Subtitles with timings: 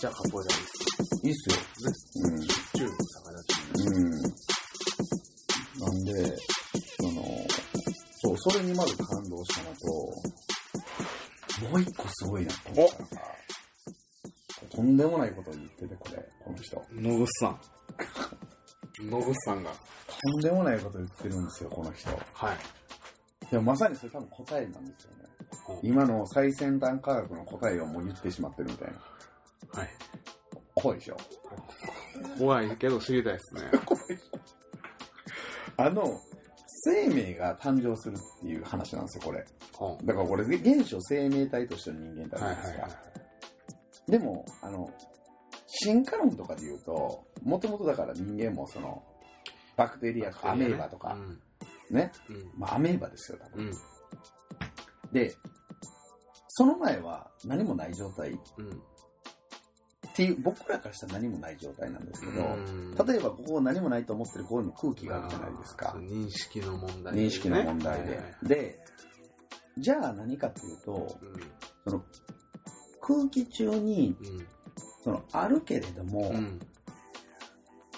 [0.00, 1.56] じゃあカポエラいいっすいいっすよ。
[1.90, 2.46] ね。
[2.72, 3.58] 中の逆立ち。
[3.74, 3.96] うん。
[3.96, 4.12] うん。
[5.80, 6.36] なんで、
[7.00, 7.22] その、
[8.22, 9.86] そう、それにまず感動したのと、
[11.68, 13.16] もう一個すごいなと思ったのが、
[14.70, 16.76] とんでもないことを言ってて、これ、この人。
[16.76, 17.60] と野口さん。
[19.10, 19.70] 野口さんが。
[19.70, 22.10] んでもないこと言ってるんですよ、この人。
[22.34, 22.56] はい。
[23.50, 25.18] でもまさにそれ多分答えなんですよね。
[25.82, 29.17] 今の最先端科学の答えをもう言ってしまってるみたいな。
[30.78, 30.82] はい。
[30.82, 31.16] 怖いでしょ
[32.38, 33.62] 怖いけど知りたいですね。
[35.76, 36.20] あの、
[36.66, 39.44] 生命が誕生するっていう話なんですよ、これ。
[39.78, 42.88] はだからこれ、原初生命体としての人間っていあるじゃないですか。
[44.08, 44.90] でも、あの、
[45.66, 49.02] 進化論とかで言うと、もともとだから人間もその、
[49.76, 51.40] バクテリアとかアメーバとか、うん。
[51.94, 52.10] ね。
[52.28, 52.50] うん。
[52.56, 53.66] まあアメーバですよ、多分。
[53.66, 53.72] うん。
[55.12, 55.36] で、
[56.48, 58.82] その前は何もない状態っうん。
[60.18, 65.94] ていう、僕らからしたら何もない状態なんですけど、うん例えばここ何もないと思ってるここに空気があるじゃないですか。
[65.96, 68.08] 認識の問題、認識の問題で。
[68.08, 68.80] はいはいで、
[69.78, 71.40] じゃあ何かっていうと、うん。
[71.84, 72.04] その
[73.00, 74.46] 空気中に、うん。
[75.04, 76.58] そのあるけれども、うん。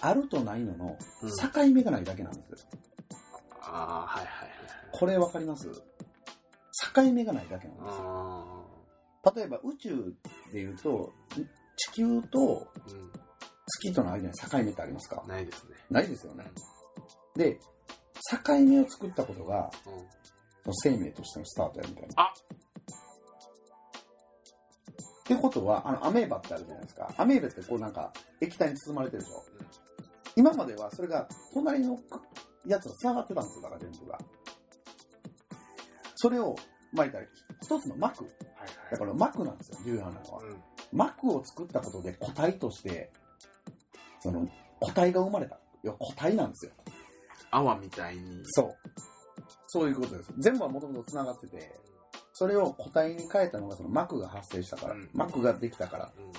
[0.03, 2.69] あるとないののうん境目がないだけなんですよ。
[3.63, 4.51] ああ、はいはいはい。
[4.93, 5.71] これわかります？
[6.95, 10.15] 境目がないだけなんです例えば宇宙
[10.53, 11.13] で言うと、
[11.89, 12.69] 地球と。
[13.67, 15.23] 月との間に境目ってありますか？
[15.27, 15.77] ないですね。
[15.91, 16.45] ないですよね。
[17.37, 17.61] で、
[18.31, 20.73] 境目を作ったことが、うん。
[20.83, 22.15] 生命としてのスタートやみたいな。
[22.17, 22.33] あっ
[25.25, 27.15] てことは、あの、アメーバってあるじゃないですか。
[27.17, 29.45] アメーバってこうなんか液体に包まれてるでしょ。
[29.61, 29.67] うん
[30.37, 31.99] 今まではそれが隣の
[32.65, 34.19] やつが繋がってたんですよ、だから全部が。
[36.15, 36.55] それを
[36.93, 37.27] 巻いたら、
[37.61, 38.25] 一つの膜。
[38.25, 38.33] はい
[38.93, 40.41] だから膜なんですよ、重要なのは。
[40.43, 40.63] うん。
[40.93, 43.11] 膜を作ったことで個体として、
[44.21, 44.49] その、
[44.81, 45.59] 個体が生まれた。
[45.83, 46.73] 要は個体なんですよ。
[47.51, 48.41] 泡みたいに。
[48.45, 48.77] そう。
[49.69, 50.33] そういうことです。
[50.39, 51.75] 全部はもともと繋がってて、
[52.33, 56.33] それを個体に変えたのがその膜が発生したから、うん膜ができたから、うん。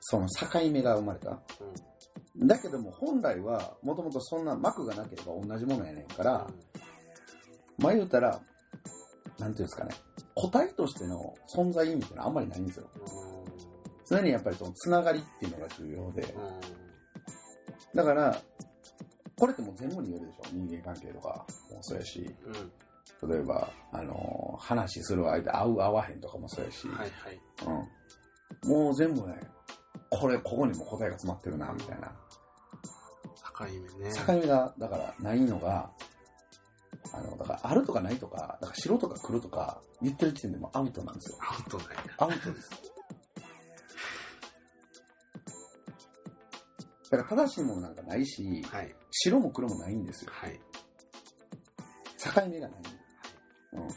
[0.00, 1.38] その境目が生まれた。
[2.40, 2.46] うん。
[2.46, 6.46] だけども本来は、もともとそんな膜がなければ同じものやねんから、
[7.78, 8.40] まあ言うたら、
[9.38, 9.94] なんていうんですかね、
[10.34, 12.88] 個体としての存在意味ってのはあんまりないんですよ。
[14.14, 16.34] 常にやっぱりそのつながりっていうのが重要で。
[17.94, 18.40] だから、
[19.38, 22.34] これってもう全部に言えるでしょ人間関係とかもそうやし、
[23.22, 23.30] うん。
[23.30, 27.40] 例えば、あのー話する相手合う合わへんとかもそうやし、はいはい。
[28.64, 28.70] うん。
[28.70, 29.40] もう全部ね、
[30.10, 32.12] これ、ここにも答えが詰まってるな、みたいな。
[33.58, 33.66] 境
[33.98, 34.12] 目ね。
[34.26, 35.90] 境目が、だから、ないのが、
[37.12, 41.38] あの、だから、あるとかないとか、だから白とか黒とか言ってる時点でもうアウトなんですよ。
[41.40, 41.86] アウトない
[42.18, 42.93] アウトです。
[47.16, 48.78] だから正しいものなんかないし、な。
[48.78, 48.94] はい。
[49.10, 50.32] 白も黒もないんですよ。
[50.32, 50.60] はい。
[52.18, 52.80] 境目がない。
[53.74, 53.86] うん。
[53.86, 53.90] っ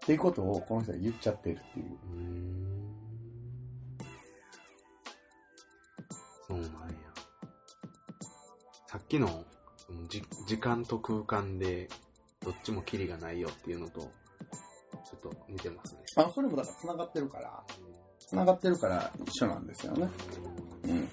[0.00, 1.86] ていうことをこの人は言っちゃってるっていう。
[1.86, 1.98] う。
[6.48, 6.74] そうなんや。
[8.86, 9.44] さっきの
[10.08, 11.88] じ時間と空間で、
[12.40, 14.08] どっちもキリがないよっていうのと、ちょ
[15.16, 16.00] っと似てますね。
[16.16, 17.62] あ、それもだから繋がってるから、
[18.30, 20.08] 繋がってるから一緒なんですよね。
[20.84, 21.08] うん。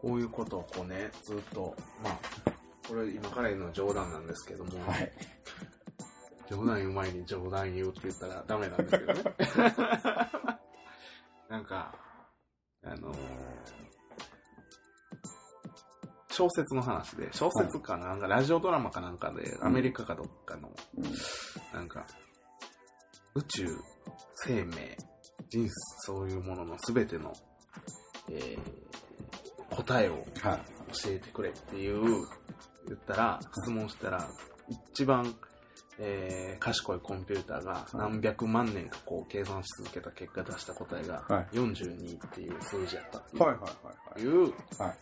[0.00, 2.18] こういうことをこうね、ずっと、まあ、
[2.88, 5.12] これ今から言うのは冗談なんですけども、はい。
[6.50, 9.22] 冗談言う前に冗談言うって言ったらダメなんですけどね。
[11.48, 11.94] なんか、
[12.82, 13.16] あのー
[16.32, 21.04] 小説の話で、小説かな、なんかラジオドラマかなんかで、アメリカかどっかの、うん。
[21.72, 22.06] なんか、
[23.34, 23.76] 宇宙、
[24.36, 24.96] 生命、
[25.48, 25.72] 人生、
[26.06, 27.32] そういうもののすべての、
[28.30, 28.82] えー
[29.74, 30.60] 答えをはい。
[31.02, 32.02] 教えてくれっていう、
[32.86, 34.28] 言ったら、質問したら、
[34.92, 35.34] 一番、
[35.98, 41.56] えー賢いコンピューターが何百万年かこう計算し続けた結果出した答えがはい。
[41.56, 44.96] 42っていう数字やったっていう,、はいはいはいはい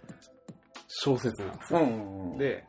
[0.93, 1.79] 小説なんですよ。
[1.81, 1.91] はい。
[1.91, 2.65] うんうんうん。、で、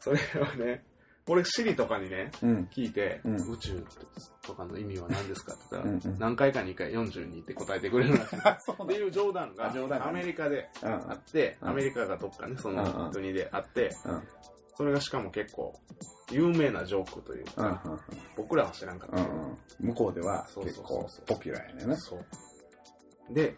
[0.00, 0.84] それをね、
[1.26, 2.68] 俺、シリとかにね、うん。
[2.74, 3.82] 聞いて、うん宇宙
[4.42, 8.36] とかの意味は何ですかって言ったら、うんうん何回かに1回42って答えてくれるらしい。
[8.36, 9.72] っていう冗談が
[10.06, 14.22] アメリカでうんあって、うんアメリカがどっかね、その国であって、うん。
[14.76, 15.72] それがしかも結構
[16.30, 17.98] 有名なジョークといううんか、
[18.36, 19.56] 僕らは知らんかったけど、うんうん。
[19.80, 21.96] 向こうでは結構ポピュラーやね。
[21.96, 23.34] そう。
[23.34, 23.56] で、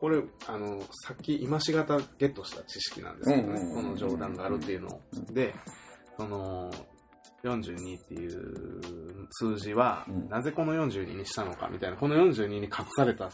[0.00, 5.00] これ、あの、さっき今しがたゲットした知識なんですけどね、この冗談があるっていうのを。
[5.32, 5.54] で、
[6.16, 6.70] その、
[7.42, 10.28] 42っていう数字は、うん。
[10.28, 13.30] なぜこの42にしたのかみたいな、この42に隠された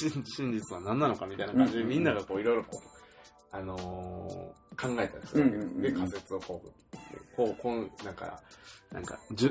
[0.00, 2.95] 真真実は何なのかみたいな感じで、みんながこういろいろこう、
[3.56, 5.66] あのー考えたりするわけです。
[5.66, 5.80] うんうんうん。
[5.80, 6.68] で、仮説をこう、
[7.34, 8.42] こう、こう、だから、
[8.92, 9.50] なんか、十、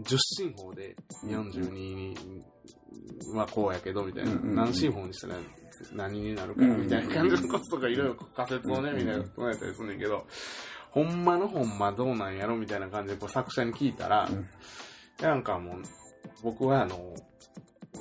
[0.00, 0.96] 十進法で
[1.26, 2.14] 42
[3.34, 4.30] はこうやけど、みたいな。
[4.32, 4.54] うんうんうん。
[4.56, 5.34] 何進法にしたら
[5.92, 10.26] 何になるか、みたいな感じのこととかいろいろ仮説をね、みたいな唱えたりするんだけど、
[10.90, 14.48] ほんまのほんまどうなんやろみたいな感じでこう作者に聞いたら、うん。
[15.20, 15.82] なんかもう、
[16.42, 17.14] 僕はあの、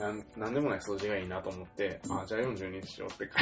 [0.01, 3.33] なんなんでもない数字がいいなと思って、あ、じゃあ42にしようって考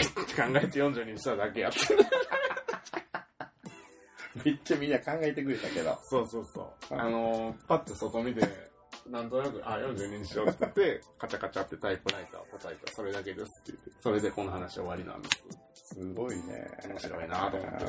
[0.61, 1.79] えて42にしただけやって。
[4.43, 5.97] めっちゃみんな考えてくれたけど。
[6.03, 6.93] そうそうそう。
[6.93, 8.41] うんあの、パッて外見て、
[9.09, 15.43] なんとなく、あ、42にしようって言って、カチャカチャってタイプライターを叩いた、それだけですって言って、それでこの話終わりなんです。
[15.95, 16.67] すごいね。
[16.87, 17.85] 面白いなと思って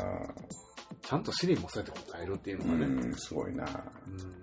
[1.03, 3.65] ちゃんとシリもそうやって答えるっていうのうがね、ん、すごいな。
[3.65, 3.69] う
[4.11, 4.41] ん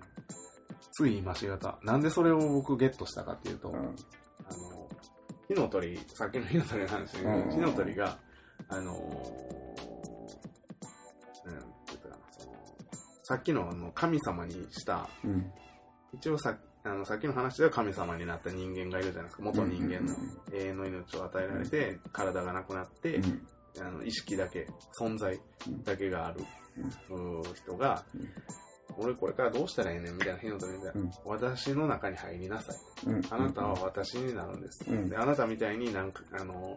[0.98, 1.78] つい今しがた。
[1.84, 3.94] なんでそれを僕ゲットしたかっていうと、うん。
[4.50, 4.88] あの、
[5.48, 7.50] 火の鳥、さっきの火の鳥の話だけど、うん。
[7.50, 8.18] 火の鳥が、
[8.68, 9.02] あのん、なんて
[11.86, 12.54] 言ったかな、その、
[13.22, 15.52] さっきのあの神様にした、うん。
[16.14, 20.14] 一応さあのさっきの話では神様になった人間がいるじゃないですか、元人間の
[20.54, 23.46] 永遠の命を与えられて、体がなくなって、うん。
[23.80, 24.66] あの意識だけ、
[25.00, 25.38] 存在
[25.84, 26.40] だけがある、
[27.54, 28.28] 人が、うん
[28.98, 32.76] 俺これからどうしたらいいねんみたいな火の鳥みたいな、うん私の中に入りなさい。
[33.06, 33.22] うん。
[33.30, 34.84] あなたは私になるんです。
[34.88, 36.76] うんであなたみたいになんか、あの、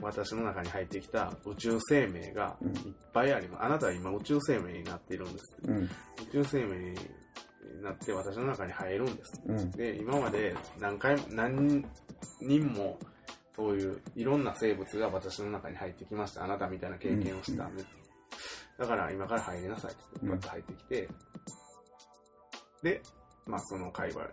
[0.00, 2.74] 私の中に入ってきた宇宙生命がうんいっ
[3.12, 3.64] ぱいあります。
[3.64, 5.56] あなたは今宇宙生命になっているんです。
[5.64, 5.76] うん。
[5.84, 5.90] 宇
[6.32, 6.94] 宙生命に
[7.82, 9.42] なって私の中に入るんです。
[9.46, 9.70] うん。
[9.72, 11.84] で、今まで何回も、何
[12.40, 12.98] 人も、
[13.54, 16.44] そういういろんな生物が私の中に入ってきました。
[16.44, 17.64] あなたみたいな経験をした。
[17.64, 17.68] う
[18.78, 21.08] だから今から入りなさいって言って、バッと入ってきて、
[22.82, 23.02] で、
[23.46, 24.26] まあその会話、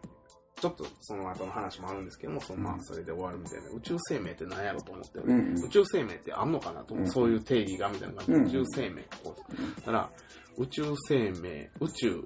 [0.60, 10.10] ちょっとその後の話もあるんですけども、そのまあうんそれで終わるみたいな、宇宙生命って何やろと思って、うん宇宙生命ってあんのかなと思う、うんそういう定義がみたいな感じで、うん宇宙生命こうだから、
[10.58, 12.10] 宇宙生命、宇宙、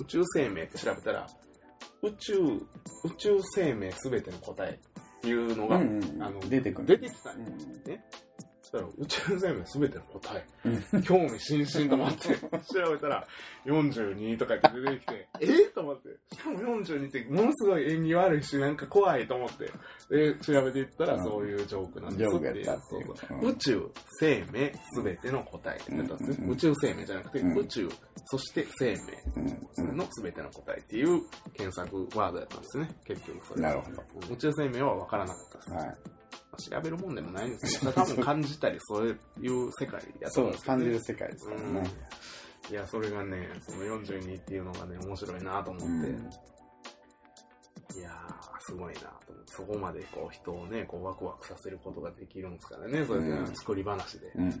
[0.00, 1.26] 宇宙生命って調べたら、
[2.02, 2.34] 宇宙、
[3.04, 4.80] 宇宙生命すべての答え
[5.18, 6.00] っていうのが、うん。
[6.20, 6.88] あの出てくる。
[6.88, 7.60] 出てきたんようん。
[7.60, 7.66] そ
[8.70, 10.46] したら宇宙生命すべての答え、
[10.92, 11.02] うん。
[11.02, 12.28] 興味津々と思って
[12.72, 13.26] 調べたら
[13.66, 15.46] 42とかって出てきて、え？
[15.46, 19.70] ー、と思って、しかも42ってものすごい縁起悪いし、なんか怖いと思って、
[20.08, 21.24] で、調べていったらうん。
[21.24, 23.46] そういうジョークなんジですっていう。
[23.46, 23.48] ん。
[23.48, 26.36] 宇宙、生命、すべての答えって言ったんですね。
[26.38, 26.44] うん。
[26.44, 27.58] うんうん宇宙生命じゃなくて、うん。
[27.58, 27.88] 宇宙、
[28.26, 28.92] そして生
[29.76, 29.92] 命。
[29.92, 31.22] のすべての答えっていう
[31.54, 33.62] 検索ワードやったんですね、結局それ。
[33.62, 34.02] なるほど。
[34.32, 35.70] 宇宙生命は分からなかったです。
[35.72, 36.19] はい。
[36.56, 41.90] 調べるもんでもないんですけど、多分感じたりそういう世界やと思うんですよね感じる世界ですからね。
[42.70, 46.30] いや、それがね、その42っていうのがね、面白いなと思って、うん
[47.96, 54.30] いやー、すごいなと思って、そこまでこう人をね、こうワクワクさせることができるんですからね、そうやって作り話で。
[54.36, 54.42] うん。
[54.42, 54.60] いやいやいや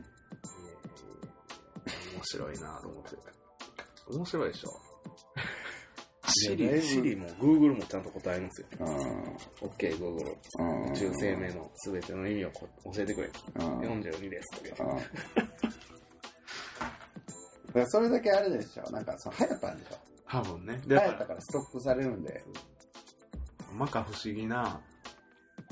[2.16, 3.16] 面白いなと思って。
[4.12, 4.70] 面白いでしょ。
[6.30, 7.26] シリ、いやだいぶシリも
[7.84, 8.66] ちゃんと答えますよ。
[8.80, 8.86] うん。
[9.68, 10.34] OK、Google。
[10.58, 13.30] うん宇宙生命の全ての意味をこ教えてくれ。
[13.56, 15.10] うん42ですとか言って。
[17.66, 20.80] だからそれだけあれでしょなんかその流行ったんでしょ多分ね。
[20.86, 22.44] 流行ったからストックされるんで。
[23.72, 24.80] まか不思議な、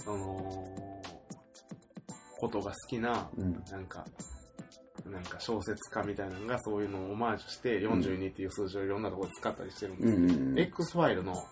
[0.05, 1.03] その、
[2.39, 3.63] ことが好きな、うん。
[3.71, 4.05] なんか、
[5.11, 10.59] なんか小説家みたいなのがそういうのをオマージュして42っていう数字をいろんなところで使ったりしてるんですうんうんうん。
[10.59, 11.45] X ファイルの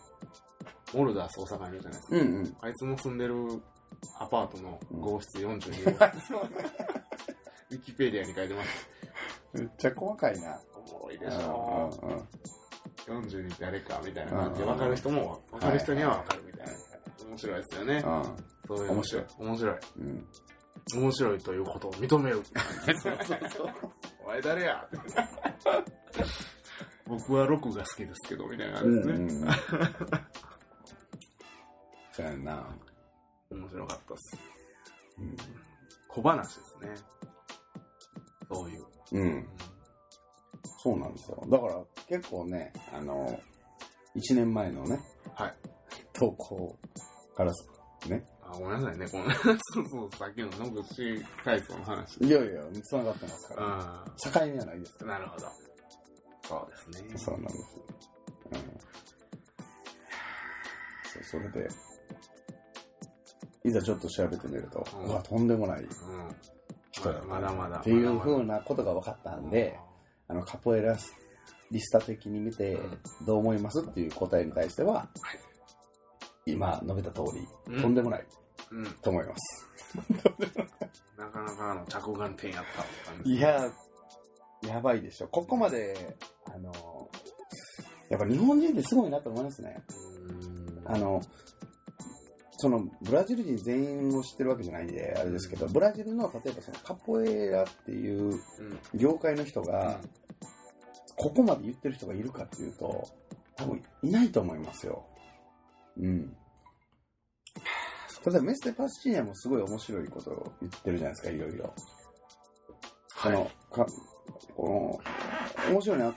[0.94, 2.16] モルダー捜査官いるじゃないですか。
[2.16, 2.56] うんうん。
[2.60, 3.34] あいつの住んでる
[4.18, 5.90] アパートの号室42号、
[7.70, 8.88] ウィキペディアに書いてます。
[9.54, 10.60] めっちゃ細かいな。
[10.74, 11.90] おもろいでしょ。
[12.02, 12.28] うんうん
[13.06, 16.72] 42って誰かみたいな感じでうん分かる人も分かる人には分かるみたいな。
[17.28, 17.94] 面白いですよね。
[17.94, 18.46] うん。
[18.66, 19.24] そういうの面白い。
[19.38, 19.76] 面白い。
[19.98, 20.26] うん。
[20.94, 22.42] 面白いということを認める。
[24.24, 24.88] お前誰や？
[27.06, 29.14] 僕はロクが好きですけど、みたいな感じですね。
[29.14, 29.46] うん。
[32.12, 32.66] そうやんな。
[33.50, 34.38] 面白かったっす。
[35.18, 35.36] うん
[36.08, 36.94] 小話ですね。
[38.50, 38.86] そういう。
[39.12, 39.48] うん。
[40.78, 41.44] そうなんですよ。
[41.48, 43.38] だから結構ね、あの、
[44.16, 44.98] 1年前のね、
[45.34, 45.54] はい。
[46.14, 46.78] 投稿
[47.34, 47.52] から
[48.08, 48.24] ね。
[48.52, 49.08] あ、ごめんなさいね。
[49.08, 52.18] このそうそう、さっきの野口体操の話。
[52.24, 53.62] いやいや、繋がってますから。
[53.62, 55.46] あ境目はないですあ、なるほど。
[56.42, 57.18] そうですね。
[57.18, 57.56] そうなんです。
[58.52, 58.58] うん。
[61.24, 61.68] そう、それで、
[63.64, 65.88] いざちょっと調べてみると、うんうわ、とんでもないうん。
[67.28, 67.78] まだまだ。
[67.78, 69.78] っていうまだまだ風なことが分かったんで、
[70.28, 70.96] あの、カポエラ
[71.70, 72.78] リスタ的に見て、
[73.26, 75.55] どう思いますっていう答えに対しては、はい
[76.46, 78.26] 今述べた通り、うんとんでもない
[78.70, 78.86] うん。
[79.02, 79.68] と思います。
[81.18, 83.34] なかなかの着眼点やったって感じ。
[83.34, 83.70] いや、
[84.62, 85.28] やばいでしょ。
[85.28, 86.72] ここまで、あの、
[88.08, 89.76] やっぱ日本人ってすごいなと思いますね。
[90.28, 91.20] うんあの、
[92.58, 98.40] そのブラジル人全員を知ってるわけじゃないんで、あれですけど、ブラジルの例えばそのカポエラっていううん。
[98.94, 100.00] 業界の人が、
[101.16, 103.08] ここまで言ってる人がいるかっていうと、
[103.56, 105.04] 多分いないと思いますよ。
[105.98, 106.36] うん。
[108.26, 111.74] 例えばメステ・パスチーニャもすごい面白いことを言ってるじゃないですか、いろいろ。
[113.08, 113.86] その、か、
[114.54, 115.00] こ
[115.66, 116.14] の、面白いなっ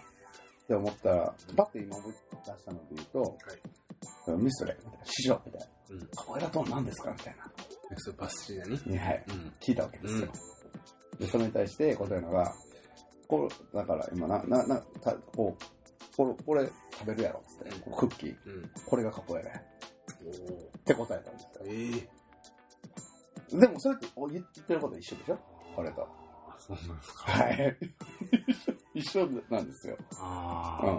[0.67, 4.37] て思ったら、パッと今思い出したので言うと、はい。
[4.37, 5.67] ミストレ、師匠、みたいな。
[5.91, 6.07] うん。
[6.15, 7.51] カポエラとは何ですかみたいな。
[7.89, 8.97] メスパスチーナに？
[8.97, 9.25] はい。
[9.27, 9.53] うん。
[9.59, 10.31] 聞いたわけですよ。
[11.19, 12.53] で、それに対して答えるのが、
[13.27, 15.63] これ、だから今な、な、な、たこう、
[16.17, 18.71] これ、これ食べるやろっつって、こうクッキー、うん。
[18.85, 19.61] これがカポエラや
[20.23, 21.49] って答えたんですよ。
[21.65, 22.07] え
[23.55, 23.59] え。
[23.59, 25.39] でもそれってお言ってること一緒でしょ？
[25.75, 26.01] これと。
[26.47, 27.31] あ、そうなんですか。
[27.31, 27.77] はい。
[28.99, 29.97] 一緒なんですよ。
[30.17, 30.87] ああ。
[30.87, 30.91] う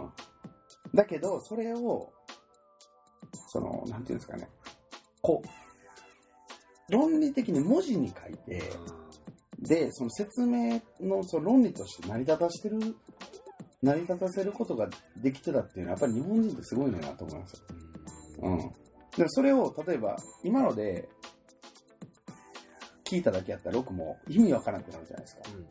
[0.93, 0.97] ん。
[0.97, 2.13] だけど、それを、
[3.49, 4.49] その、なんていうんですかね。
[5.23, 8.63] こう、論理的に文字に書いて、
[9.61, 12.79] で、その説明のその論理として成り立たしてる、
[13.83, 17.59] 成り立たせることができてたっていうのは、やっぱり日本人ってすごいねなと思いますよ。
[18.43, 18.73] うん。
[19.17, 21.09] でもそれを、例えば、今ので、
[23.05, 25.43] 聞いただけやったら、僕も意味わからなくなるじゃないですか。
[25.53, 25.67] うん。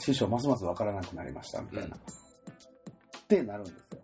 [0.00, 1.96] 師匠、ますますわからなくなりました、みたいな。
[1.96, 2.18] うん
[3.24, 4.00] ってなるんですよ。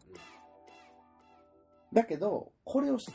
[1.94, 3.14] だけど、これを知っ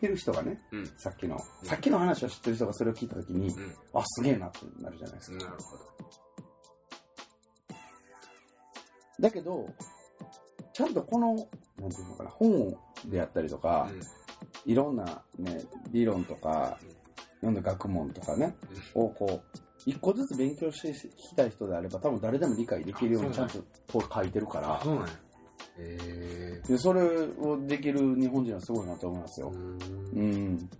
[0.00, 0.86] てる人がね、うん。
[0.96, 3.74] さっきの、うんさっきの話を知ってる人がそれを聞いたときに、うん。
[3.92, 5.44] あ、すげえなってなるじゃないですか。
[5.44, 5.84] なるほど。
[9.20, 9.66] だけど、
[10.72, 13.90] ちゃんとこの、なんていうのかな、本であったりとか、
[14.66, 17.04] いろんなね、理論とか、うん
[17.44, 18.56] いろんな学問とかね、
[18.94, 23.58] をこう、一個ずつ勉強して聞きたい人であれば、多分誰でも理解できるようにちゃんと
[23.92, 25.12] こう書いてるから、そうなんや。
[25.12, 26.62] へえ。
[26.66, 29.52] でそれをできる日本人はすごいなと思いますよ。
[29.54, 29.78] うん
[30.14, 30.70] うん。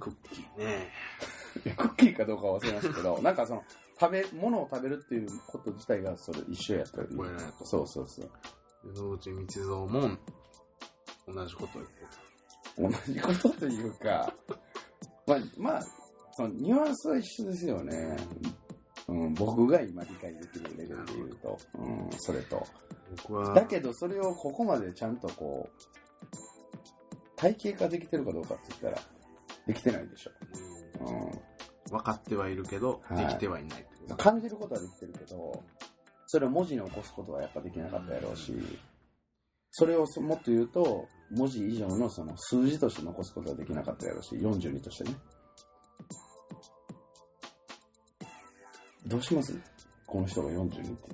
[0.00, 0.88] クッキーね。
[1.66, 3.62] いやクッキーかどうかは忘れましたけど、 なんかその、
[4.00, 7.14] 食べ、物を食べるっていうこと自体がそれ一緒やったり。
[7.14, 7.66] これねと。
[7.66, 8.30] そうそうそう。
[8.86, 10.16] 野口道蔵も
[11.34, 14.32] 同じこと言って同じことというか、
[15.26, 15.82] まあ、まあ、
[16.32, 18.16] そのニュアンスは一緒ですよね。
[19.08, 22.66] うん、僕が今理解できるレベルで言うと、うん、それと。
[23.54, 29.06] だけど、それをここまでちゃんとこう、体系化できてるかどうかって言ったら、
[29.66, 30.30] できてないでしょ。
[31.00, 31.26] うん。
[31.28, 31.30] う
[31.90, 33.26] 分かってはいるけど、はい。
[33.26, 33.86] できてはいない
[34.16, 35.62] 感じることはできてるけど、
[36.26, 38.54] それを文字に起こすことはやっぱできなかったやろうし、
[39.70, 45.16] それをそもっと言うと、文字以上のその数字として残すことはできなかったやろうし、42としてね。
[49.06, 49.58] どうします？
[50.06, 51.04] この人が42って言って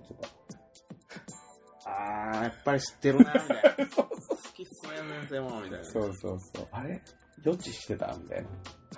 [1.84, 1.90] た。
[1.90, 3.62] あー、やっぱり知ってるな、みたいな。
[3.86, 4.08] 好
[4.54, 4.96] きっすね、
[5.28, 5.84] 先生も、みたいな。
[5.84, 6.68] そうそうそう。
[6.72, 7.00] あれ？
[7.44, 8.48] 予知してたみたいな。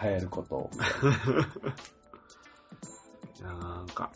[0.02, 0.70] 流行ることを。
[3.38, 4.10] いや、なんか、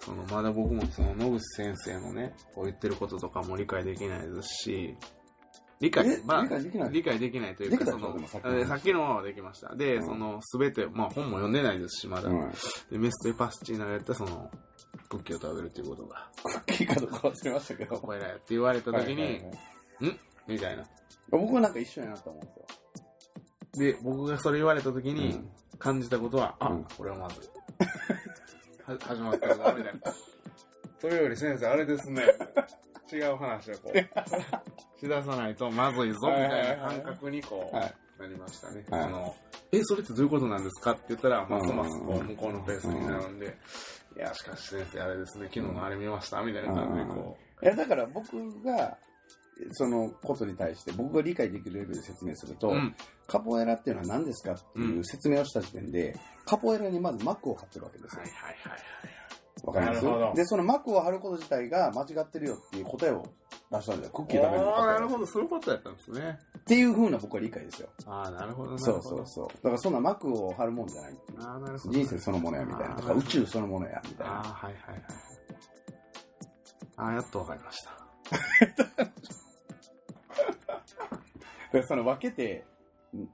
[0.00, 4.96] その、まだ僕もその野口先生のね、こう言ってることとかも理解できないですし、
[5.82, 6.90] 理解え、まあ理、解できない？
[6.92, 9.74] 理解できないというか、そのさっきの話えさっきのはできました。
[9.74, 12.28] で、うんその、すべて、まあ本も読んでないですし、まだ。
[12.28, 12.50] うん。
[12.90, 14.48] で、メステパスチーナがやったその、
[15.08, 17.96] クッキーを食べるっていうことが、クッキーかどうか忘れましたけど。
[17.98, 20.84] これだよって言われた時に、はいはいはいみたいな。
[21.30, 23.92] 僕はなんか一緒やなと思うんですよ。
[23.92, 25.48] で、僕がそれ言われた時にうん
[25.78, 27.48] 感じたことは、あ、うんこれはまずい。
[28.84, 30.00] は始まったぞ、みたいな。
[31.00, 32.24] それより先生、あれですね。
[33.16, 33.98] 違う話をこう、
[35.00, 37.94] しださないとまずいぞ、みたいな感覚にこう、はい。
[38.22, 38.84] なりましたね。
[38.90, 39.00] はい。
[39.02, 39.34] あの、
[39.72, 43.56] え、それってどういうことなんですかって言ったら、ますますこう向こうのペースになるんで、
[44.16, 48.96] いや、しかし先生、あれですね、昨日のあれ見ましたみたいな感じでこいや、だから僕が、
[49.72, 52.94] そのことに対して僕が理解できるレベルで説明すると、う、うん、
[53.26, 58.22] カポエラっていうのは何ですかっていう説明をした時点で、カポエラにまず膜を張ってるわけですよ。
[58.22, 58.30] はい。
[58.30, 59.21] はいはいはい。
[59.62, 60.36] わかります？
[60.36, 63.24] で、その膜を張ること自体が間違ってるよっていう答えを
[63.70, 64.12] 出したんだよ。
[64.12, 66.38] クッキー食べるのおーなる答ほど、そういうことやったんですね。
[66.54, 67.88] えっていう風な僕は理解ですよ。
[68.06, 68.98] ああ、なるほど、そほど。
[68.98, 69.46] うそうそう。
[69.48, 71.12] だからそんな膜を張るもんじゃない。
[71.38, 71.94] ああ、なるほど。
[71.94, 72.96] 人生そのものやみたいな。
[72.96, 74.48] とか宇宙そのものやみたいああ、な。
[74.50, 75.02] はいはいはい。
[76.96, 77.90] ああ、やっとわかりました。
[78.76, 79.12] だか
[81.72, 82.64] らその分けて
[83.16, 83.30] ん考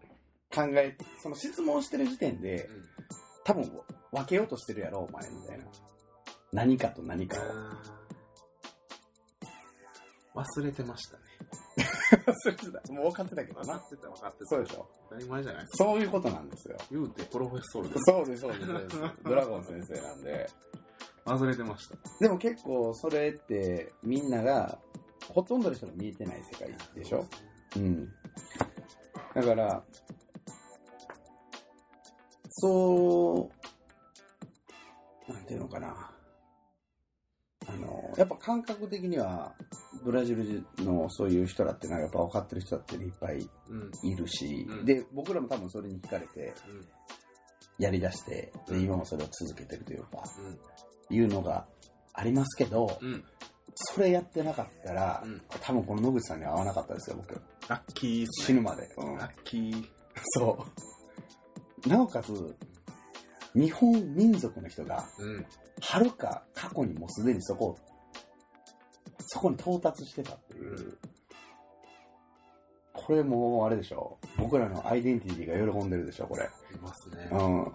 [0.54, 2.88] 考え、その質問してる時点で、うん
[3.44, 3.64] 多分
[4.12, 5.64] 分けようとしてるやろ、お前みたいな。
[6.52, 7.40] 何かと何かを。
[10.34, 11.22] 忘れてましたね。
[12.42, 12.56] それ
[12.94, 13.66] もう分かってたけどな。
[13.66, 14.46] 分かってた分かってた。
[14.46, 14.88] そうでしょ。
[15.10, 15.84] 当たり前じゃないですか。
[15.84, 16.76] そういうことなんですよ。
[16.90, 18.98] 言うてプロフェッソールでそうです、そうですそうです。
[19.24, 20.48] ドラゴン先生なんで。
[21.24, 21.96] 忘れてました。
[22.20, 24.78] でも結構それってみんなが、
[25.28, 27.26] ほとんどの人が見えてない世界でしょ？
[27.76, 28.08] うん。
[29.34, 29.82] だから、
[32.50, 33.50] そ
[35.28, 36.10] う、なんていうのかな。
[38.18, 39.54] やっぱ感覚的には、
[40.02, 44.10] ブラジルのそういう人だってなんかやっぱ分かってる人だっていっぱいうん。
[44.10, 46.86] いるし、うんで、僕らも多分それに惹かれてうん。
[47.78, 50.24] やり出して、で、うん今もそれを続けてるというか、
[51.10, 51.16] うん。
[51.16, 51.64] いうのが
[52.12, 53.24] ありますけど、うん。
[53.74, 57.40] それやってなかったら、うん多分この野口さんには会わなかったですよ、僕。
[57.68, 58.26] ラッキーね。
[58.32, 58.88] 死ぬまで。
[58.96, 59.84] うんラッキー。
[60.34, 60.66] そ
[61.86, 61.88] う。
[61.88, 62.56] なおかつ、
[63.54, 65.46] 日本民族の人が、うん。
[65.80, 67.78] はるか過去にもうすでにそこを、
[69.28, 70.70] そこに到達してたっていう。
[70.70, 70.98] うん
[73.08, 74.18] これもうあれでしょ。
[74.36, 76.42] 僕らのアイデンティティが喜んでるでしょ、これ。
[76.42, 77.28] いますね。
[77.30, 77.72] うん。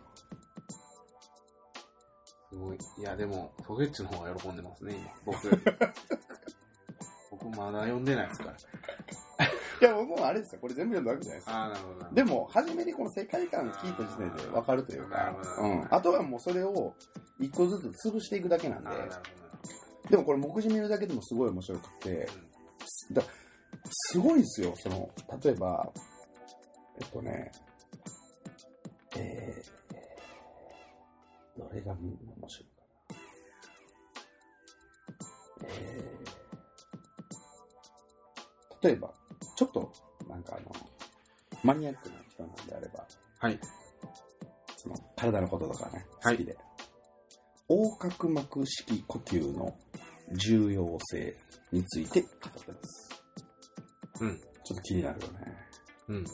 [2.51, 2.77] すごい。
[2.99, 5.11] いや、でも、ソゲッチの方が喜んでますね、今。
[5.25, 5.49] 僕。
[7.31, 8.51] 僕まだ読んでないですから。
[8.53, 10.61] いや、僕もあれですよ。
[10.61, 11.57] これ全部読んだわけじゃないですか。
[11.57, 12.09] ああ、なるほどな。
[12.11, 15.87] でも、初めにこの世界観を聞いた時点で分かるというかうん。
[15.89, 16.93] あとはもうそれを
[17.39, 19.42] 一個ずつ潰していくだけなんでなるほど
[20.09, 22.27] でもこれ目次見るだけでもすごい面白くて、
[23.11, 23.23] だ
[23.89, 25.09] すごいですよ、その、
[25.41, 25.91] 例えば、
[27.01, 27.51] えっとね、
[29.17, 32.17] えー、どれが面
[32.47, 33.17] 白いかな。
[35.65, 39.13] えー、例えば、
[39.55, 39.91] ちょっと、
[40.27, 40.71] なんかあの、
[41.63, 43.05] マニアックな人なんであれば、
[43.39, 43.59] はい。
[44.77, 46.57] その、体のこととかね、はい好きで。
[47.69, 49.75] 横隔膜式呼吸の
[50.33, 51.35] 重要性
[51.71, 52.31] について語っ
[52.65, 53.23] てます。
[54.21, 54.37] うん。
[54.37, 55.57] ちょっと気になるよね。
[56.09, 56.25] うん。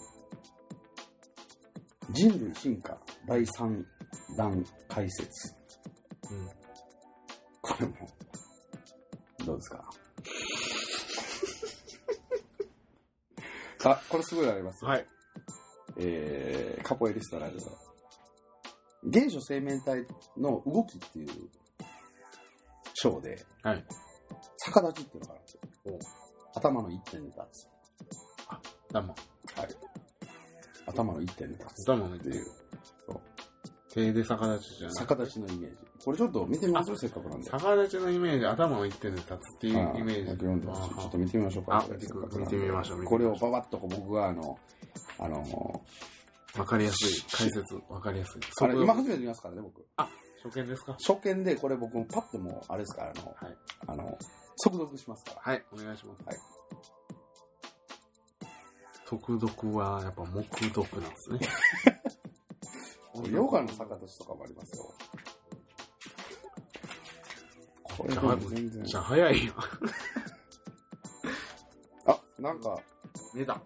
[2.12, 2.98] 人類進化
[3.28, 3.84] 第3
[4.38, 5.54] 弾解説。
[6.32, 6.50] うん。
[7.62, 7.96] これも、
[9.46, 9.90] どうですか？
[13.92, 14.90] あ、これすごいありますよ。
[14.92, 15.08] はい。
[15.98, 17.60] えー、カポエリストライブ
[19.12, 20.06] 原初生命体
[20.38, 21.28] の動きっていう
[23.02, 23.84] 章で、はい。
[24.66, 25.62] 逆立ちっていうのがあるんですよ
[26.54, 26.58] お。
[26.60, 27.68] 頭の一点で立つ。
[28.90, 29.08] 頭。
[29.08, 29.18] はい。
[30.88, 31.92] 頭の一点で立つ。
[31.92, 32.46] 頭のっていう、
[33.06, 33.22] そう。
[33.94, 34.96] 手で逆立ちじゃない。
[34.96, 35.78] 逆立ちのイメージ。
[36.04, 37.50] これちょっと見てみますせっかくなんで。
[37.50, 40.46] 逆立ちのイメージ、頭を一点で立つっていうイメージ。
[40.46, 41.78] 148あちょっと見てみましょうか。
[41.78, 44.58] あこれ見てみましょうこれをばばっと僕があの、
[45.20, 45.82] あの、
[46.58, 47.24] わかりやすい。
[47.32, 48.42] 解説、わかりやすい。
[48.62, 49.86] あれ今速初めて見ますからね、僕。
[50.44, 50.94] 初見ですか？
[51.06, 53.58] 初見でこれ僕パッてもう、あれですから、あの、はい。
[53.88, 54.18] あの、
[54.58, 55.42] 速読しますから。
[55.42, 56.24] はい、お願いします。
[56.26, 56.38] はい。
[59.06, 61.40] 特読はやっぱ目読なんですね。
[63.32, 64.94] ヨガの逆立ちとかもありますよ。
[67.98, 68.96] これ全然じ。
[68.96, 69.54] ゃあ早いよ。
[72.06, 72.78] あ、なんか、
[73.34, 73.62] 見えた。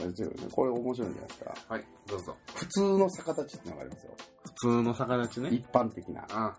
[0.00, 1.54] え違うねこれ面白いんじゃないですか。
[1.68, 2.36] はい、どうぞ。
[2.54, 4.16] 普通の逆立ちっていうのがありますよ。
[4.56, 5.50] 普通の逆立ちね。
[5.50, 6.24] 一般的な。
[6.30, 6.56] あ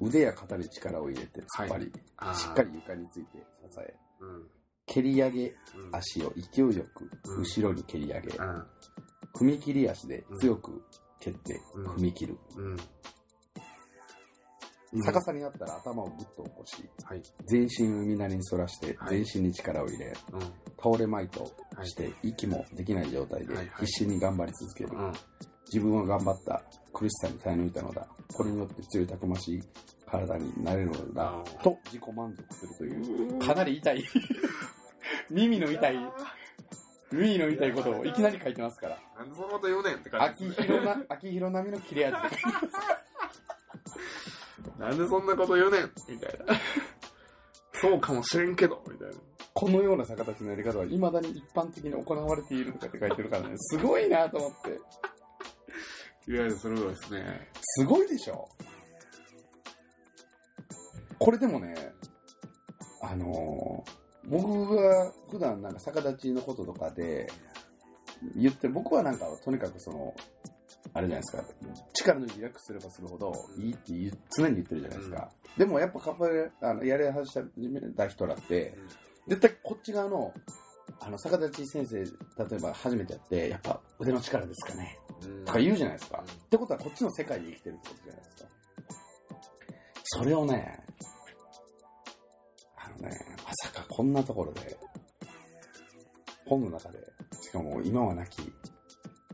[0.00, 3.38] 腕や肩に力を入れて突っ張り、あーしっかり床について
[3.70, 4.46] 支え、うん。
[4.86, 5.54] 蹴り上げうん。
[5.92, 8.66] 足を勢いよくうん後ろに蹴り上げ、うん。
[9.34, 10.82] 踏み切り足で強く
[11.20, 12.38] 蹴ってうん踏み切る。
[12.56, 12.76] うん。
[15.06, 17.22] 逆さになったら頭をぐっと起こし、はい。
[17.46, 20.40] 全身を海なりに反らしてはい全身に力を入れ、うん。
[20.82, 21.50] 倒れまいと
[21.84, 24.90] して息もできない状態ではいはい必死に頑張り続ける。
[25.78, 25.80] うん。
[25.80, 28.06] 自分は頑張った苦しさに耐え抜いたのだ。
[28.32, 29.62] これによって強いたくましい
[30.12, 31.32] 体になれるのだ
[31.62, 34.04] と自己満足するという、かなり痛い、
[35.30, 35.96] 耳の痛い、
[37.10, 38.98] 耳の痛いことをいきなり書いてますから。
[39.16, 42.66] なんでそんなこと言うねんって感じ秋広な、 秋広並みの切れ味で書いてます。
[44.78, 46.54] なんでそんなこと言うねんみたいな。
[47.74, 49.14] そうかもしれんけど、みたいな。
[49.54, 54.78] このような逆立ちのやり方は未だに一般的に行われているとかって書いてるからね、すごいなと思って。
[56.28, 57.48] いわゆるそれはですね。
[57.60, 58.48] すごいでしょ？
[61.18, 61.74] これでもね、
[63.02, 67.26] あのー僕が普段なんか逆立ちのこととかで
[68.36, 70.14] 言って、僕はなんかとにかくその、
[70.94, 71.44] あれじゃないですか、
[71.92, 75.28] 力抜いてリラックスすればするほどいいって常に言ってるじゃないですか。
[75.58, 78.78] でもやっぱカポエラあのやり始めた人らって、
[79.26, 80.32] 絶対こっち側の
[81.00, 82.06] あの、逆立ち先生、例
[82.56, 84.96] えば初めてやって、やっぱ腕の力ですかね。
[85.28, 86.18] うんとか言うじゃないですか。
[86.18, 88.48] うんってことはこっちの世界で生きてるってことじゃないですか。
[90.04, 90.80] それをね、
[92.76, 94.76] あのね、まさかこんなところで、
[96.46, 96.98] 本の中で、
[97.40, 98.42] しかも今はなき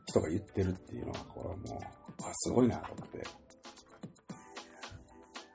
[0.07, 3.18] 人が言ってるっていうのは、これはもう、あすごいなと思って。
[3.18, 3.24] や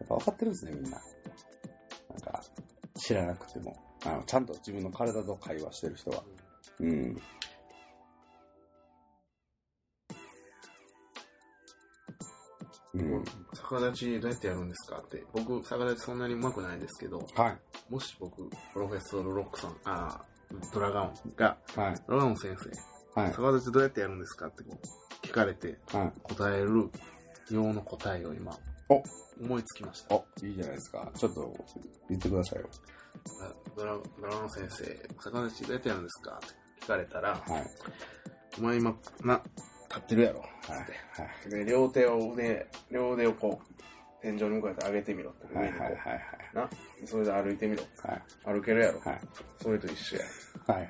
[0.06, 0.92] っぱ分かってるんですね、みんな。
[0.92, 2.44] なんか、
[2.96, 3.76] 知らなくても。
[4.06, 6.24] あの、ちゃんと自分の体と会話してる人は。
[6.80, 7.22] うん。
[12.96, 13.24] うん。
[13.54, 15.24] 逆立ちどうやってやるんですかって。
[15.34, 17.58] 僕、逆立ちそんなに上手くないですけど、はい。
[17.90, 21.96] もし僕、プロフェッソールロックさん、あードラガオンが、はい。
[22.08, 22.56] ドラガオン先
[23.16, 23.32] 生、はい。
[23.32, 26.20] 逆立ちどうやってやるんですかってこう聞かれてはい。
[26.22, 26.90] 答える
[27.50, 28.58] 用の答えを今、
[28.90, 29.04] お
[29.42, 30.16] 思いつきました。
[30.16, 31.12] お、いいじゃないですか。
[31.16, 31.54] ちょっと
[32.10, 32.70] 言ってくださいよ。
[33.42, 37.72] あドラドラゴン先生、逆立ちどうやってやるんですかって聞かれたら、はい。
[38.60, 39.42] お前今、な、
[39.94, 40.40] 立ってるやろ。
[40.40, 40.48] は
[41.48, 41.50] い。
[41.50, 43.84] で、両手を腕、両腕をこう、
[44.22, 45.54] 天井に向かって上げてみろって。
[45.54, 45.66] はい。
[45.66, 45.94] 上にこはい。
[45.94, 46.22] はい。
[46.54, 46.70] うな。
[47.06, 47.84] それで歩いてみろ。
[48.02, 48.22] はい。
[48.46, 49.00] 歩けるやろ。
[49.02, 49.22] はい。
[49.62, 50.24] それと一緒や。
[50.68, 50.82] はい。
[50.82, 50.90] はい。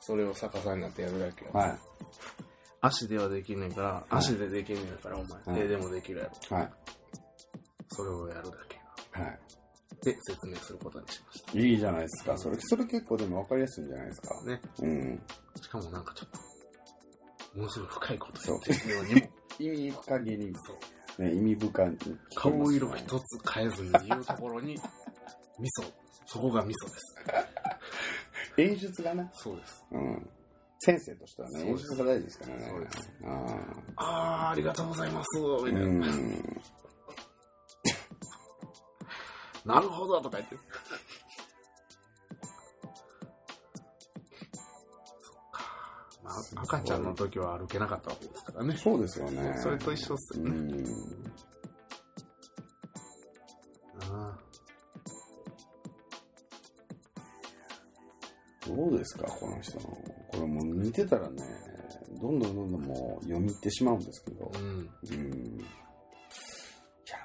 [0.00, 1.50] それを逆さになってやるだけよ。
[1.52, 1.78] はい。
[2.80, 6.56] 足ではできんねんから、足でできんねんから、お前、はい手でもできるやろ。
[6.56, 6.72] はい。
[7.88, 8.80] それをやるだけ。
[9.20, 9.38] はい。
[10.02, 11.58] で、説明することにしました。
[11.58, 12.38] いいじゃないですか。
[12.38, 14.42] それ、それ結構でも分かりやすいんじゃないですか。
[14.44, 14.60] ね。
[14.80, 15.22] うん。
[15.60, 16.38] しかもなんかちょっと、
[17.54, 19.20] ものすごい深いことそう言ってるようにも、
[19.58, 20.52] 意味深げに、
[21.18, 21.98] ね、意味深に。
[22.34, 24.74] 顔色一つ変えずに言うところに、
[25.58, 25.92] 味噌。
[26.26, 27.16] そこが味噌です。
[28.56, 29.30] 演出がね。
[29.34, 29.84] そうです。
[29.90, 30.30] うん。
[30.78, 32.68] 先生としてはね、演出が大事ですからね。
[32.70, 33.56] そうですあ
[33.96, 35.38] あー、ありがとうございます。
[35.38, 35.62] み。
[35.64, 35.80] たいな。
[35.80, 36.62] うん。
[39.64, 40.56] なるほどとか言って。
[46.56, 48.76] 赤ちゃんの時は歩けなかったわけですからね。
[48.76, 49.54] そうですよね。
[49.58, 50.50] それと一緒っすよね。
[50.50, 50.84] うん。
[54.12, 54.38] あ
[58.66, 59.86] どうですか、この人の。
[59.86, 61.42] これもう見てたらね、
[62.20, 64.58] どんどんどんどんもう読み入ってしまうんですけどー。
[64.58, 64.66] うん。
[64.68, 65.60] うん。
[65.60, 65.62] い
[67.08, 67.16] や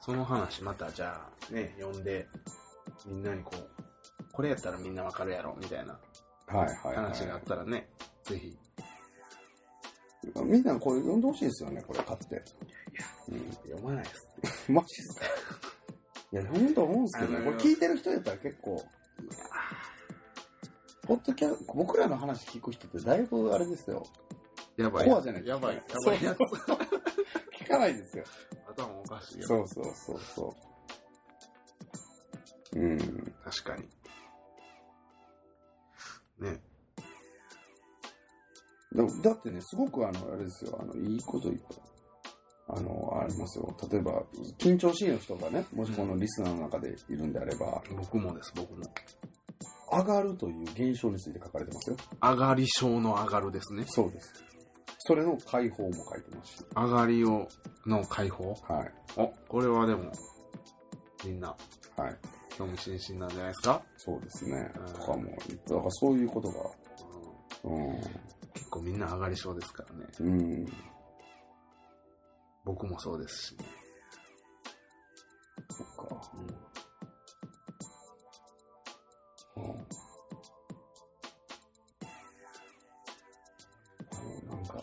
[0.00, 2.28] その話またじゃあね、読んで、
[3.06, 3.68] みんなにこう、
[4.32, 6.96] これやったらみんなわかるやろ、みたいなーはいはい、はい。
[6.96, 7.88] 話があったらね、
[8.24, 8.58] ぜひ。
[10.44, 12.42] みんなこれ読んでほしいですよね、これ買って。
[13.28, 13.50] うん。
[13.64, 14.72] 読まないです。
[14.72, 15.26] マジですか？
[16.32, 17.44] いや、読むと思うんですけどね。
[17.44, 18.84] これ聞いてる人やったら結構、
[21.02, 24.06] ポッドキャ僕らの話聞く人ってだいぶあれですよ。
[24.76, 25.08] やばい。
[25.08, 25.76] コアじゃないやばい。
[25.76, 26.38] やそうばいやつ。
[27.62, 28.24] 聞かないですよ。
[28.66, 29.46] 頭おかしいよ。
[29.46, 30.56] そうそうそうそ
[32.72, 32.80] う。
[32.80, 32.98] うん。
[33.44, 33.82] 確かに。
[36.40, 36.60] ね。
[38.94, 41.62] でもだってね、すごくあの、あれですよ、あの、いいこと言っ
[42.66, 42.74] た。
[42.76, 43.76] あの、ありますよ。
[43.90, 44.22] 例えば、
[44.58, 48.82] 緊張しいの人がね、もしこのリスナーの中でいるんであれば、僕もです、僕も。
[49.92, 51.96] 上がるという現象について書かれてますよ。
[52.22, 53.84] 上がり症の上がるですね。
[53.86, 54.32] そうです。
[54.98, 56.64] それの解放も書いてますし。
[56.74, 57.46] 上がりを、
[57.86, 58.54] の解放？
[58.62, 58.92] はい。
[59.16, 60.10] お、これはでも、
[61.24, 61.54] みんな、
[61.96, 62.16] はい。
[62.56, 64.92] 興味津々なんじゃないですか、そうですねうん。
[64.94, 65.24] とかも、
[65.66, 66.70] だからそういうことが、
[67.64, 68.00] うんう
[68.54, 69.84] 結構みんな上がり症ですか
[70.20, 70.30] らね。
[70.30, 70.40] ん。
[70.40, 70.72] うん。
[72.64, 73.64] 僕もそうですしね。
[75.70, 76.30] そっか。
[76.34, 76.64] うん
[79.56, 79.70] うん。
[79.70, 79.76] うん
[84.48, 84.82] なんか、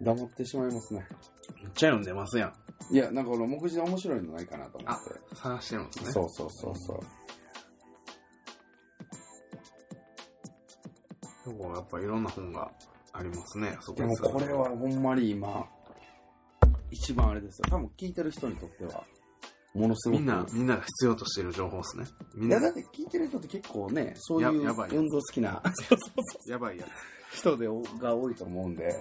[0.00, 1.06] 黙ってしまいますね。
[1.56, 2.54] めっちゃ読んでますやん。
[2.90, 5.29] いや、なんかこの目次で面白いのないかなと思って。
[5.42, 6.12] 探してるんですね。
[6.12, 7.00] そうそうそうそう。
[11.46, 12.70] でもやっぱいろんな本が
[13.12, 13.76] ありますね。
[13.80, 15.66] そでもこれはほんまに今、
[16.90, 17.64] 一番あれですよ。
[17.70, 19.04] 多分聞いてる人にとっては、
[19.74, 20.18] ものすごく。
[20.18, 22.04] みんな、みんなが必要としてる情報ですね。
[22.34, 25.62] みいや、んなだ、って聞いてる人って結構ね、そういう運動好きな
[26.46, 26.86] やばいや
[27.32, 27.66] 人で
[27.98, 29.00] が多いと思うんで、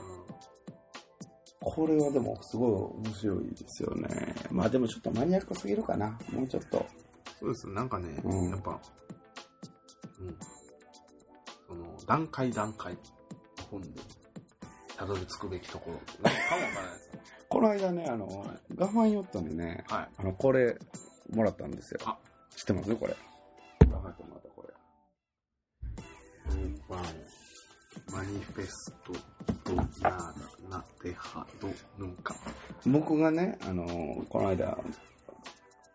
[1.72, 2.72] これはでもすごい
[3.08, 4.36] 面白いですよね。
[4.52, 6.18] まあでもちょっとマニアックすぎるかな。
[6.32, 6.86] もうちょっと。
[7.38, 7.40] つ。
[7.40, 7.70] そうです。
[7.70, 8.80] なんかね、うんやっぱ、
[10.20, 10.38] うん。
[11.68, 13.00] その、段階段階の
[13.70, 13.90] 本で、
[14.98, 17.22] たどり着くべきところ、なんかもわからないですよ。
[17.50, 20.10] この間ね、あの、ガファンヨットにね、はい。
[20.18, 20.78] あの、これ、
[21.32, 22.00] もらったんですよ。
[22.06, 22.18] あ
[22.56, 22.96] 知ってます？
[22.96, 23.16] これ。
[23.82, 24.74] ガファンヨットもらったこれ。
[28.12, 29.14] マニフェスト、
[29.70, 32.36] ド、ナーダ、ナ、テハ、ド、ヌンカ。
[32.86, 33.86] 僕がね、あの、
[34.30, 34.78] この間、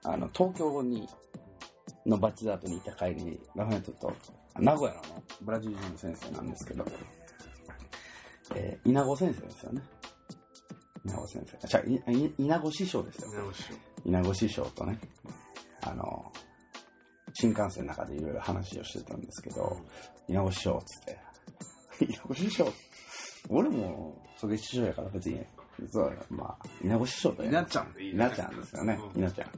[0.04, 1.08] あの、東京に、
[2.06, 4.12] のバチザートにいた帰りに、ラファエットと、
[4.58, 6.84] 名古屋のね、ブラジル人の先生なんですけど、
[8.54, 9.82] えー、稲子先生ですよね。
[11.04, 11.68] 稲子先生。
[11.68, 13.30] じゃあ、稲子師匠ですよ。
[13.32, 14.98] 直しよ稲子師匠とね、
[15.82, 16.32] あの、
[17.34, 19.76] 新幹線の中でいろいろ話をしてたんですけど、
[20.28, 21.18] 稲子師匠っつって、
[22.04, 22.72] 稲子師匠
[23.48, 25.40] 俺も、それ師匠やから別に、
[25.90, 28.98] そうまあ、稲子師匠と稲ちゃんでいい稲ちゃんですよね。
[29.14, 29.50] うん稲ちゃん。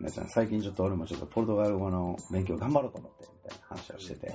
[0.00, 4.34] 稲ちゃん、最近ちょっと俺もちょっとポルトガル語の勉強頑張ろうと思って、みたいな話をしてて、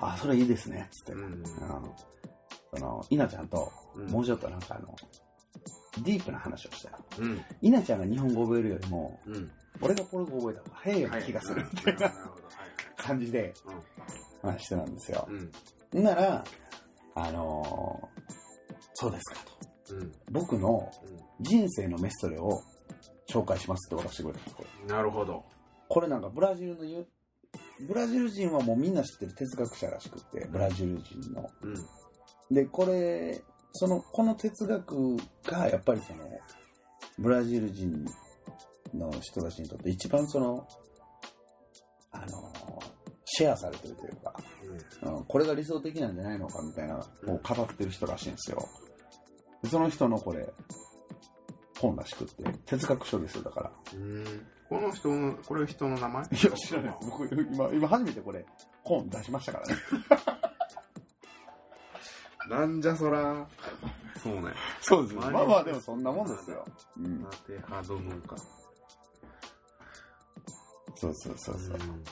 [0.00, 1.12] あ、それいいですね、つって。
[1.12, 1.42] うんうん
[2.74, 4.94] その、稲ちゃんと、うんもうちょっとなんかあの、
[6.02, 6.96] ディープな話をしたよ。
[7.18, 7.44] うん。
[7.60, 9.50] 稲ちゃんが日本語覚えるよりも、うん。
[9.82, 12.12] 俺がポルト語覚えた方が早いような気がするみたいな。
[12.96, 13.52] 感じで
[14.42, 14.54] はい。
[14.54, 15.26] 話してたんですよ。
[15.28, 15.50] うん。
[15.92, 16.02] うん。
[16.02, 16.44] なら、
[17.14, 18.22] あのー
[18.94, 19.40] そうですか
[19.88, 19.94] と。
[19.94, 20.12] うん。
[20.30, 20.90] 僕の
[21.40, 22.62] 人生のメストレを
[23.28, 24.88] 紹介しますって渡してくれたんですこれうん。
[24.88, 25.44] なるほど。
[25.88, 27.06] これなんかブラジルの言う、
[27.88, 31.50] ブラジル人はもうみんな知ってる哲学者らしくって、ブラジル人の。
[31.62, 32.54] うん。
[32.54, 36.24] で、これ、その、この哲学がやっぱりその、
[37.18, 38.04] ブラジル人
[38.94, 40.66] の人たちにとって一番その、
[42.10, 42.52] あの、
[43.24, 44.34] シェアされてるというか、
[45.02, 48.68] うん、これが理想的なんじゃないのかみたいな、を語ってる人らしいんですよ。
[49.62, 50.52] でその人のこれ、
[51.78, 53.72] 本らしくって、哲学書ですよ、だから。
[53.94, 54.46] うん。
[54.68, 56.24] この人の、これ人の名前？
[56.24, 57.10] いや、知らないです。
[57.10, 58.46] 僕、今、今初めてこれ、
[58.82, 59.74] 本出しましたからね。
[62.48, 63.46] なんじゃそら。
[64.22, 64.52] そうね。
[64.80, 66.64] そうですまあまあまあ、でもそんなもんですよ。
[66.96, 67.28] うんナ。
[67.30, 68.36] テハドムか。
[70.94, 71.74] そうそうそうそう。
[71.74, 72.04] うん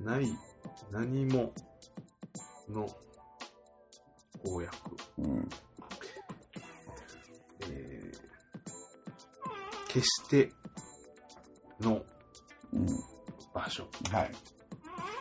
[0.00, 0.28] ない、
[0.90, 1.52] 何も
[2.68, 2.88] の
[4.44, 4.74] 公約。
[5.18, 5.48] うん。
[7.70, 8.28] えー
[9.88, 10.52] 決して
[11.80, 12.04] の
[12.74, 12.86] うん。
[13.54, 13.88] 場所。
[14.12, 14.30] はい。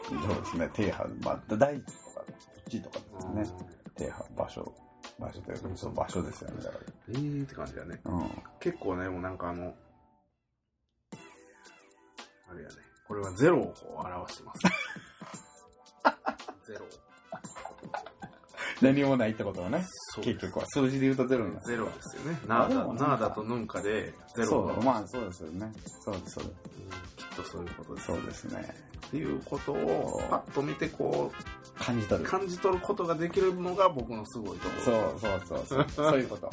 [0.09, 0.69] そうですね。
[0.73, 2.25] 停波、まあ、大地とか、
[2.65, 2.99] 土地とか
[3.35, 3.57] ですね。
[3.95, 4.75] 停波、場所。
[5.17, 6.63] 場所というか、そう、場所ですよね。
[6.63, 8.01] だかえーって感じだね。
[8.03, 8.11] ら。
[8.11, 8.29] うん。
[8.59, 9.73] 結構ね、もうなんかあの、
[12.49, 12.75] あれやね。
[13.07, 14.61] これはゼロをこう表してます。
[16.71, 16.85] ゼロ。
[18.81, 19.83] 何もないってことはね。
[20.13, 20.65] そう結局は。
[20.67, 21.65] 数字で言うとゼロになる。
[21.65, 22.39] ゼロですよね。
[22.45, 22.75] ナーダ、
[23.07, 25.71] ナーダとヌンカでゼロそう、がまあそうですよね。
[26.01, 26.55] そうです、そうです。
[26.79, 28.07] うんきっとそういうことです。
[28.07, 28.75] そうですね。
[29.07, 32.29] っていうことをパッと見てこう感じ取る。
[32.29, 35.17] 感じ取ることができるのが僕のすごいところ。
[35.17, 36.11] そうそうそうそう。
[36.11, 36.49] そういうこと。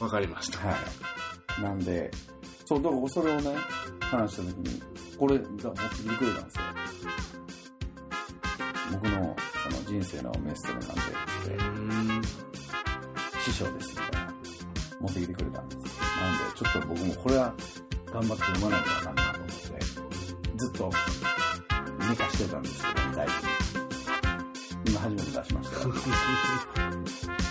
[0.04, 0.58] わかりました。
[0.68, 0.76] は
[1.58, 1.62] い。
[1.62, 2.10] なんで、
[2.66, 3.56] そう、だからそれをね、
[4.10, 4.82] 話した時に、
[5.18, 6.62] これが持ってきてくれたんですよ。
[8.92, 12.22] 僕のその人生のメストレなんで、うん。
[13.44, 14.34] 師匠ですみたいな、
[15.00, 15.80] 持ってきてくれたんです。
[15.80, 17.54] なんで、ちょっと僕もこれは
[18.12, 19.56] 頑張って読まないとあかんなと思って、
[20.56, 20.90] ずっと
[22.08, 23.52] 寝かしてたんですけど、大事に。
[24.88, 27.45] 今初めて出しました。